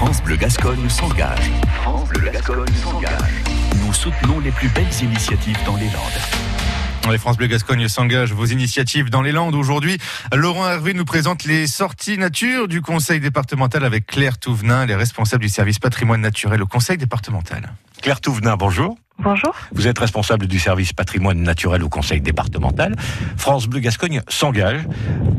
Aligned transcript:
France 0.00 0.22
Bleu 0.22 0.36
Gascogne 0.36 0.88
s'engage. 0.88 1.50
France 1.82 2.08
Bleu 2.08 2.30
Gascogne 2.30 2.74
s'engage. 2.74 3.44
Nous 3.84 3.92
soutenons 3.92 4.40
les 4.40 4.50
plus 4.50 4.68
belles 4.68 4.86
initiatives 5.02 5.58
dans 5.66 5.76
les 5.76 5.90
Landes. 5.90 7.12
Les 7.12 7.18
France 7.18 7.36
Bleu 7.36 7.48
Gascogne 7.48 7.86
s'engage 7.86 8.32
vos 8.32 8.46
initiatives 8.46 9.10
dans 9.10 9.20
les 9.20 9.30
Landes. 9.30 9.54
Aujourd'hui, 9.54 9.98
Laurent 10.34 10.66
Hervé 10.66 10.94
nous 10.94 11.04
présente 11.04 11.44
les 11.44 11.66
sorties 11.66 12.16
nature 12.16 12.66
du 12.66 12.80
conseil 12.80 13.20
départemental 13.20 13.84
avec 13.84 14.06
Claire 14.06 14.38
Touvenin, 14.38 14.86
les 14.86 14.94
responsables 14.94 15.42
du 15.42 15.50
service 15.50 15.78
patrimoine 15.78 16.22
naturel 16.22 16.62
au 16.62 16.66
conseil 16.66 16.96
départemental. 16.96 17.74
Claire 18.00 18.22
Touvenin, 18.22 18.56
bonjour. 18.56 18.96
Bonjour. 19.22 19.54
Vous 19.72 19.86
êtes 19.86 19.98
responsable 19.98 20.46
du 20.46 20.58
service 20.58 20.94
patrimoine 20.94 21.42
naturel 21.42 21.82
au 21.82 21.90
conseil 21.90 22.22
départemental. 22.22 22.96
France 23.36 23.66
Bleu 23.66 23.80
Gascogne 23.80 24.22
s'engage 24.28 24.80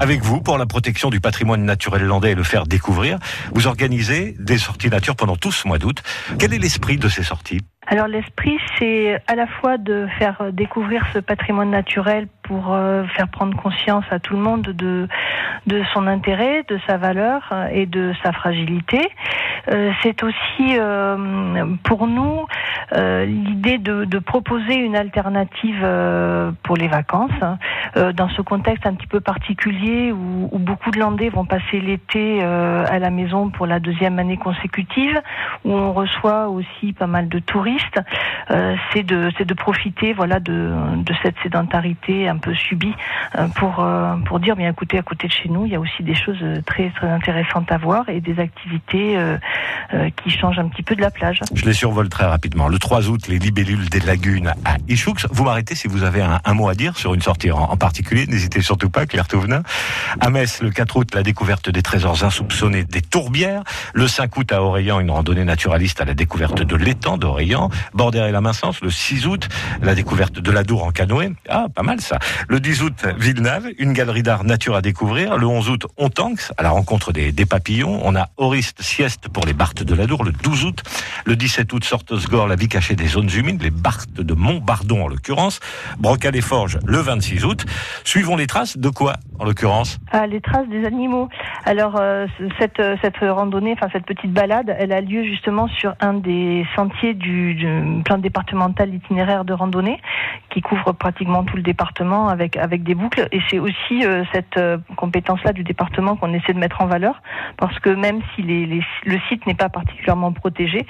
avec 0.00 0.22
vous 0.22 0.40
pour 0.40 0.58
la 0.58 0.66
protection 0.66 1.10
du 1.10 1.20
patrimoine 1.20 1.64
naturel 1.64 2.02
landais 2.02 2.32
et 2.32 2.34
le 2.34 2.42
faire 2.42 2.66
découvrir. 2.66 3.18
Vous 3.52 3.66
organisez 3.66 4.34
des 4.38 4.58
sorties 4.58 4.88
nature 4.88 5.14
pendant 5.14 5.36
tout 5.36 5.52
ce 5.52 5.68
mois 5.68 5.78
d'août. 5.78 6.02
Quel 6.38 6.54
est 6.54 6.58
l'esprit 6.58 6.96
de 6.96 7.08
ces 7.08 7.22
sorties? 7.22 7.60
Alors 7.86 8.06
l'esprit, 8.06 8.58
c'est 8.78 9.20
à 9.26 9.34
la 9.34 9.46
fois 9.46 9.76
de 9.76 10.06
faire 10.18 10.52
découvrir 10.52 11.06
ce 11.12 11.18
patrimoine 11.18 11.70
naturel 11.70 12.28
pour 12.50 12.74
euh, 12.74 13.04
faire 13.16 13.28
prendre 13.28 13.56
conscience 13.56 14.04
à 14.10 14.18
tout 14.18 14.34
le 14.34 14.40
monde 14.40 14.62
de, 14.62 15.06
son 15.94 16.08
intérêt, 16.08 16.64
de 16.66 16.80
sa 16.84 16.96
valeur 16.96 17.48
euh, 17.52 17.68
et 17.70 17.86
de 17.86 18.12
sa 18.24 18.32
fragilité. 18.32 19.08
Euh, 19.70 19.92
c'est 20.02 20.24
aussi 20.24 20.76
pour 21.84 22.06
nous 22.06 22.46
l'idée 22.96 23.78
de, 23.78 24.18
proposer 24.18 24.74
une 24.74 24.96
alternative 24.96 25.86
pour 26.62 26.76
les 26.76 26.88
vacances 26.88 27.30
dans 27.94 28.28
ce 28.30 28.42
contexte 28.42 28.86
un 28.86 28.94
petit 28.94 29.06
peu 29.06 29.20
particulier 29.20 30.12
où, 30.12 30.58
beaucoup 30.58 30.90
de 30.90 30.98
Landais 30.98 31.28
vont 31.28 31.44
passer 31.44 31.80
l'été 31.80 32.42
à 32.42 32.98
la 32.98 33.10
maison 33.10 33.50
pour 33.50 33.66
la 33.66 33.80
deuxième 33.80 34.18
année 34.18 34.36
consécutive, 34.36 35.20
où 35.64 35.72
on 35.72 35.92
reçoit 35.92 36.48
aussi 36.48 36.92
pas 36.92 37.06
mal 37.06 37.28
de 37.28 37.38
touristes 37.38 38.00
c'est 38.92 39.04
de 39.04 39.54
profiter 39.54 40.12
voilà 40.12 40.40
de, 40.40 40.72
cette 41.22 41.38
sédentarité 41.42 42.28
peu 42.40 42.54
subie 42.54 42.94
euh, 43.36 43.46
pour 43.54 43.80
euh, 43.80 44.16
pour 44.26 44.40
dire 44.40 44.56
bien 44.56 44.70
écoutez 44.70 44.98
à 44.98 45.02
côté 45.02 45.28
de 45.28 45.32
chez 45.32 45.48
nous 45.48 45.66
il 45.66 45.72
y 45.72 45.76
a 45.76 45.80
aussi 45.80 46.02
des 46.02 46.14
choses 46.14 46.42
très 46.66 46.90
très 46.90 47.08
intéressantes 47.08 47.70
à 47.70 47.78
voir 47.78 48.08
et 48.08 48.20
des 48.20 48.38
activités 48.40 49.18
qui 50.22 50.30
changent 50.30 50.58
un 50.58 50.68
petit 50.68 50.82
peu 50.82 50.94
de 50.94 51.00
la 51.00 51.10
plage. 51.10 51.40
Je 51.54 51.64
les 51.64 51.72
survole 51.72 52.08
très 52.08 52.24
rapidement. 52.24 52.68
Le 52.68 52.78
3 52.78 53.08
août, 53.08 53.28
les 53.28 53.38
libellules 53.38 53.88
des 53.88 54.00
lagunes 54.00 54.52
à 54.64 54.76
Ichoux. 54.88 55.14
Vous 55.30 55.44
m'arrêtez 55.44 55.74
si 55.74 55.88
vous 55.88 56.04
avez 56.04 56.22
un, 56.22 56.54
mot 56.54 56.68
à 56.68 56.74
dire 56.74 56.96
sur 56.96 57.14
une 57.14 57.22
sortie 57.22 57.50
en, 57.50 57.76
particulier. 57.76 58.26
N'hésitez 58.26 58.62
surtout 58.62 58.90
pas, 58.90 59.06
Claire 59.06 59.28
Touvenin. 59.28 59.62
À 60.20 60.30
Metz, 60.30 60.62
le 60.62 60.70
4 60.70 60.96
août, 60.96 61.14
la 61.14 61.22
découverte 61.22 61.70
des 61.70 61.82
trésors 61.82 62.24
insoupçonnés 62.24 62.84
des 62.84 63.02
tourbières. 63.02 63.62
Le 63.94 64.08
5 64.08 64.36
août, 64.36 64.52
à 64.52 64.62
Orléans, 64.62 65.00
une 65.00 65.10
randonnée 65.10 65.44
naturaliste 65.44 66.00
à 66.00 66.04
la 66.04 66.14
découverte 66.14 66.62
de 66.62 66.76
l'étang 66.76 67.18
d'Orléans. 67.18 67.70
Border 67.94 68.26
et 68.28 68.32
la 68.32 68.40
Mincence, 68.40 68.80
le 68.80 68.90
6 68.90 69.26
août, 69.26 69.48
la 69.82 69.94
découverte 69.94 70.38
de 70.38 70.50
la 70.50 70.62
Dour 70.62 70.84
en 70.84 70.90
canoë. 70.90 71.32
Ah, 71.48 71.66
pas 71.74 71.82
mal 71.82 72.00
ça. 72.00 72.18
Le 72.48 72.60
10 72.60 72.82
août, 72.82 73.06
Villeneuve, 73.16 73.68
une 73.78 73.92
galerie 73.92 74.22
d'art 74.22 74.44
nature 74.44 74.74
à 74.74 74.82
découvrir. 74.82 75.38
Le 75.38 75.46
11 75.46 75.70
août, 75.70 75.86
Ontanx, 75.96 76.52
à 76.56 76.62
la 76.62 76.70
rencontre 76.70 77.12
des, 77.12 77.32
papillons. 77.46 78.00
On 78.04 78.14
a 78.16 78.28
Oriste 78.36 78.82
Sieste 78.82 79.28
pour 79.28 79.46
les 79.46 79.52
Barthes 79.52 79.82
de 79.82 79.94
la 79.94 80.06
Dour 80.06 80.24
le 80.24 80.32
12 80.32 80.64
août. 80.64 80.82
Le 81.24 81.36
17 81.36 81.72
août, 81.72 81.84
Sortosgore, 81.84 82.46
la 82.46 82.56
vie 82.56 82.68
cachée 82.68 82.94
des 82.94 83.06
zones 83.06 83.30
humides, 83.30 83.62
les 83.62 83.70
Barthes 83.70 84.12
de 84.12 84.34
Montbardon 84.34 85.04
en 85.04 85.08
l'occurrence. 85.08 85.60
Brocal 85.98 86.36
et 86.36 86.40
Forges 86.40 86.78
le 86.84 86.98
26 86.98 87.44
août. 87.44 87.66
Suivons 88.04 88.36
les 88.36 88.46
traces 88.46 88.78
de 88.78 88.88
quoi 88.88 89.14
en 89.38 89.44
l'occurrence? 89.44 89.98
Ah, 90.12 90.26
Les 90.26 90.40
traces 90.40 90.68
des 90.68 90.84
animaux. 90.84 91.28
Alors 91.64 91.96
euh, 92.00 92.26
cette, 92.58 92.82
cette 93.02 93.16
randonnée, 93.22 93.72
enfin 93.72 93.88
cette 93.92 94.06
petite 94.06 94.32
balade, 94.32 94.74
elle 94.78 94.92
a 94.92 95.00
lieu 95.00 95.24
justement 95.24 95.68
sur 95.68 95.94
un 96.00 96.14
des 96.14 96.66
sentiers 96.76 97.14
du, 97.14 97.54
du 97.54 98.02
plan 98.04 98.18
départemental 98.18 98.94
itinéraire 98.94 99.44
de 99.44 99.52
randonnée 99.52 100.00
qui 100.50 100.60
couvre 100.60 100.92
pratiquement 100.92 101.44
tout 101.44 101.56
le 101.56 101.62
département 101.62 102.19
avec 102.28 102.56
avec 102.56 102.82
des 102.82 102.94
boucles. 102.94 103.28
Et 103.32 103.40
c'est 103.48 103.58
aussi 103.58 104.04
euh, 104.04 104.24
cette 104.32 104.56
euh, 104.56 104.78
compétence-là 104.96 105.52
du 105.52 105.64
département 105.64 106.16
qu'on 106.16 106.32
essaie 106.34 106.52
de 106.52 106.58
mettre 106.58 106.80
en 106.80 106.86
valeur 106.86 107.22
parce 107.56 107.78
que 107.78 107.90
même 107.90 108.20
si 108.34 108.42
les, 108.42 108.66
les, 108.66 108.82
le 109.04 109.18
site 109.28 109.46
n'est 109.46 109.54
pas 109.54 109.68
particulièrement 109.68 110.32
protégé, 110.32 110.86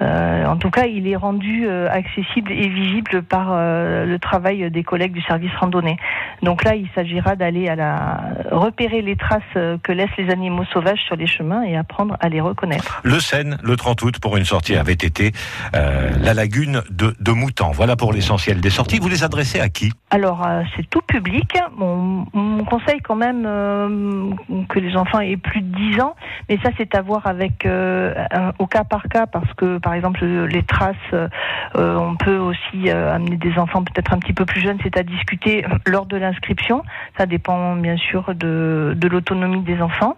euh, 0.00 0.44
en 0.46 0.56
tout 0.56 0.70
cas 0.70 0.86
il 0.86 1.06
est 1.08 1.16
rendu 1.16 1.68
accessible 1.68 2.52
et 2.52 2.68
visible 2.68 3.22
par 3.22 3.54
le 3.56 4.16
travail 4.18 4.70
des 4.70 4.82
collègues 4.82 5.12
du 5.12 5.22
service 5.22 5.54
randonnée. 5.58 5.96
Donc 6.42 6.64
là, 6.64 6.74
il 6.74 6.88
s'agira 6.94 7.36
d'aller 7.36 7.68
à 7.68 7.76
la 7.76 8.20
repérer 8.50 9.02
les 9.02 9.16
traces 9.16 9.42
que 9.82 9.92
laissent 9.92 10.16
les 10.18 10.30
animaux 10.30 10.64
sauvages 10.72 11.00
sur 11.06 11.16
les 11.16 11.26
chemins 11.26 11.62
et 11.62 11.76
apprendre 11.76 12.16
à 12.20 12.28
les 12.28 12.40
reconnaître. 12.40 13.00
Le 13.04 13.20
Seine, 13.20 13.58
le 13.62 13.76
30 13.76 14.02
août, 14.02 14.18
pour 14.20 14.36
une 14.36 14.44
sortie 14.44 14.76
avait 14.76 14.92
été 14.92 15.32
la 15.72 16.34
lagune 16.34 16.82
de, 16.90 17.14
de 17.18 17.32
Moutan. 17.32 17.70
Voilà 17.72 17.96
pour 17.96 18.12
l'essentiel 18.12 18.60
des 18.60 18.70
sorties. 18.70 18.98
Vous 18.98 19.08
les 19.08 19.24
adressez 19.24 19.60
à 19.60 19.68
qui? 19.68 19.92
Alors, 20.10 20.46
c'est 20.76 20.88
tout 20.88 21.00
public. 21.02 21.56
Bon, 21.76 22.26
on 22.34 22.64
conseille 22.64 23.00
quand 23.00 23.16
même 23.16 23.44
euh, 23.46 24.30
que 24.68 24.78
les 24.78 24.96
enfants 24.96 25.20
aient 25.20 25.36
plus 25.36 25.60
de 25.60 25.74
10 25.92 26.00
ans, 26.00 26.14
mais 26.48 26.58
ça, 26.62 26.70
c'est 26.76 26.94
à 26.94 27.02
voir 27.02 27.26
avec 27.26 27.66
au 28.58 28.66
cas 28.66 28.84
par 28.84 29.04
cas, 29.04 29.26
parce 29.26 29.52
que, 29.54 29.78
par 29.78 29.94
exemple, 29.94 30.24
les 30.24 30.62
traces, 30.62 30.96
on 31.74 32.16
peut 32.16 32.38
aussi 32.38 32.90
amener 32.90 33.36
des 33.36 33.58
enfants 33.58 33.82
peut-être 33.82 34.12
un 34.12 34.18
petit 34.18 34.32
peu 34.32 34.44
plus 34.44 34.60
jeunes, 34.60 34.78
c'est 34.82 34.96
à 34.96 35.02
discuter 35.02 35.64
lors 35.86 36.06
de 36.06 36.16
l'inscription. 36.16 36.82
Ça 37.18 37.26
dépend 37.26 37.76
bien 37.76 37.96
sûr 37.96 38.34
de 38.34 39.08
l'autonomie 39.08 39.62
des 39.62 39.80
enfants. 39.80 40.16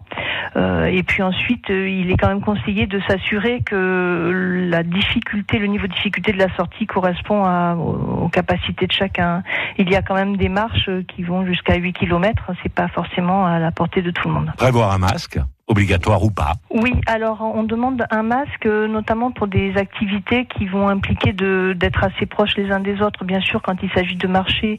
Euh, 0.57 0.85
et 0.85 1.03
puis 1.03 1.23
ensuite, 1.23 1.71
euh, 1.71 1.89
il 1.89 2.11
est 2.11 2.17
quand 2.17 2.29
même 2.29 2.43
conseillé 2.43 2.87
de 2.87 3.01
s'assurer 3.09 3.63
que 3.63 4.67
la 4.69 4.83
difficulté, 4.83 5.59
le 5.59 5.67
niveau 5.67 5.87
de 5.87 5.93
difficulté 5.93 6.33
de 6.33 6.39
la 6.39 6.55
sortie 6.57 6.87
correspond 6.87 7.45
à, 7.45 7.75
aux, 7.75 8.29
capacités 8.29 8.87
de 8.87 8.93
chacun. 8.93 9.43
Il 9.79 9.91
y 9.91 9.97
a 9.97 10.03
quand 10.03 10.15
même 10.15 10.37
des 10.37 10.49
marches 10.49 10.91
qui 11.09 11.23
vont 11.23 11.47
jusqu'à 11.47 11.77
8 11.77 11.93
km. 11.95 12.51
C'est 12.63 12.73
pas 12.73 12.89
forcément 12.89 13.47
à 13.47 13.59
la 13.59 13.71
portée 13.71 14.03
de 14.03 14.11
tout 14.11 14.29
le 14.29 14.35
monde. 14.35 14.53
Prévoir 14.57 14.93
un 14.93 14.99
masque 14.99 15.39
obligatoire 15.73 16.23
ou 16.23 16.31
pas 16.31 16.53
Oui, 16.71 16.93
alors 17.07 17.41
on 17.43 17.63
demande 17.63 18.05
un 18.11 18.23
masque 18.23 18.67
notamment 18.67 19.31
pour 19.31 19.47
des 19.47 19.75
activités 19.77 20.45
qui 20.45 20.67
vont 20.67 20.89
impliquer 20.89 21.33
d'être 21.33 22.05
assez 22.05 22.27
proches 22.27 22.57
les 22.57 22.71
uns 22.71 22.81
des 22.81 23.01
autres. 23.01 23.25
Bien 23.25 23.41
sûr, 23.41 23.63
quand 23.63 23.77
il 23.83 23.91
s'agit 23.93 24.17
de 24.17 24.29
marcher 24.29 24.79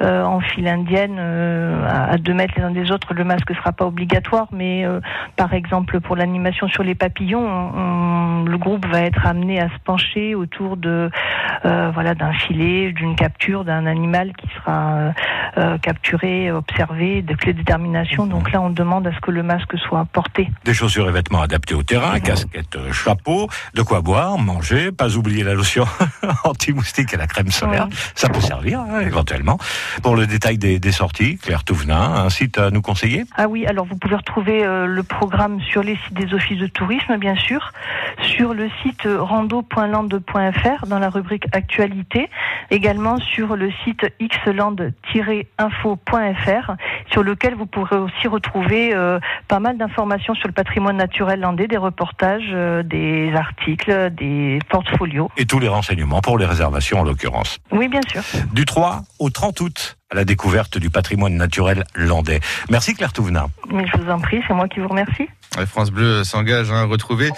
euh, 0.00 0.22
en 0.24 0.40
file 0.40 0.66
indienne 0.66 1.16
euh, 1.18 1.86
à 1.86 2.16
deux 2.16 2.32
mètres 2.32 2.54
les 2.56 2.62
uns 2.62 2.70
des 2.70 2.90
autres, 2.90 3.12
le 3.12 3.24
masque 3.24 3.50
ne 3.50 3.54
sera 3.54 3.72
pas 3.72 3.86
obligatoire. 3.86 4.48
Mais 4.50 4.86
euh, 4.86 5.00
par 5.36 5.52
exemple, 5.52 6.00
pour 6.00 6.16
l'animation 6.16 6.68
sur 6.68 6.82
les 6.82 6.94
papillons, 6.94 8.44
le 8.44 8.56
groupe 8.56 8.86
va 8.86 9.02
être 9.02 9.26
amené 9.26 9.60
à 9.60 9.68
se 9.68 9.78
pencher 9.84 10.34
autour 10.34 10.76
de 10.78 11.10
voilà 11.62 12.14
d'un 12.14 12.32
filet, 12.32 12.92
d'une 12.92 13.14
capture 13.14 13.64
d'un 13.64 13.84
animal 13.84 14.32
qui 14.36 14.48
sera 14.56 15.12
capturé, 15.82 16.50
observé, 16.50 17.20
de 17.20 17.34
clé 17.34 17.52
de 17.52 17.58
détermination. 17.58 18.26
Donc 18.26 18.52
là, 18.52 18.62
on 18.62 18.70
demande 18.70 19.06
à 19.06 19.12
ce 19.12 19.20
que 19.20 19.30
le 19.30 19.42
masque 19.42 19.76
soit 19.78 20.06
porté 20.12 20.29
des 20.64 20.74
chaussures 20.74 21.08
et 21.08 21.12
vêtements 21.12 21.42
adaptés 21.42 21.74
au 21.74 21.82
terrain, 21.82 22.20
casquette, 22.20 22.76
euh, 22.76 22.92
chapeau, 22.92 23.48
de 23.74 23.82
quoi 23.82 24.00
boire, 24.00 24.38
manger, 24.38 24.92
pas 24.92 25.16
oublier 25.16 25.42
la 25.42 25.54
lotion 25.54 25.86
anti-moustique 26.44 27.12
et 27.14 27.16
la 27.16 27.26
crème 27.26 27.50
solaire. 27.50 27.88
Ça 28.14 28.28
peut 28.28 28.40
servir, 28.40 28.80
hein, 28.80 29.00
éventuellement. 29.00 29.58
Pour 30.02 30.16
le 30.16 30.26
détail 30.26 30.58
des, 30.58 30.92
sorties, 30.92 31.38
Claire 31.38 31.64
Touvenin, 31.64 32.00
un 32.00 32.30
site 32.30 32.58
à 32.58 32.70
nous 32.70 32.82
conseiller? 32.82 33.24
Ah 33.36 33.48
oui, 33.48 33.66
alors 33.66 33.86
vous 33.86 33.96
pouvez 33.96 34.16
retrouver 34.16 34.64
euh, 34.64 34.86
le 34.86 35.02
programme 35.02 35.60
sur 35.60 35.82
les 35.82 35.96
sites 35.96 36.14
des 36.14 36.34
offices 36.34 36.58
de 36.58 36.66
tourisme, 36.66 37.16
bien 37.16 37.36
sûr, 37.36 37.72
sur 38.22 38.54
le 38.54 38.68
site 38.82 39.06
rando.land.fr 39.06 40.86
dans 40.86 40.98
la 40.98 41.10
rubrique 41.10 41.46
actualité, 41.52 42.28
également 42.70 43.18
sur 43.18 43.56
le 43.56 43.70
site 43.84 44.06
xland-info.fr, 44.20 44.90
sur 47.10 47.22
lequel 47.22 47.54
vous 47.54 47.66
pourrez 47.66 47.96
aussi 47.96 48.28
retrouver 48.28 48.94
euh, 48.94 49.18
pas 49.48 49.60
mal 49.60 49.76
d'informations 49.76 50.34
sur 50.34 50.48
le 50.48 50.52
patrimoine 50.52 50.96
naturel 50.96 51.40
landais, 51.40 51.66
des 51.66 51.76
reportages, 51.76 52.50
euh, 52.52 52.82
des 52.82 53.32
articles, 53.34 54.10
des 54.10 54.58
portfolios. 54.68 55.30
Et 55.36 55.46
tous 55.46 55.58
les 55.58 55.68
renseignements 55.68 56.20
pour 56.20 56.38
les 56.38 56.46
réservations 56.46 57.00
en 57.00 57.04
l'occurrence. 57.04 57.58
Oui, 57.72 57.88
bien 57.88 58.00
sûr. 58.08 58.22
Du 58.52 58.64
3 58.64 59.02
au 59.18 59.30
30 59.30 59.60
août 59.60 59.96
à 60.10 60.16
la 60.16 60.24
découverte 60.24 60.78
du 60.78 60.90
patrimoine 60.90 61.34
naturel 61.36 61.84
landais. 61.94 62.40
Merci 62.68 62.94
Claire 62.94 63.12
Touvenin. 63.12 63.46
Mais 63.70 63.86
je 63.86 63.96
vous 63.96 64.10
en 64.10 64.18
prie, 64.18 64.42
c'est 64.48 64.54
moi 64.54 64.66
qui 64.68 64.80
vous 64.80 64.88
remercie. 64.88 65.28
France 65.66 65.90
Bleu 65.90 66.24
s'engage 66.24 66.70
à 66.72 66.84
retrouver 66.84 67.30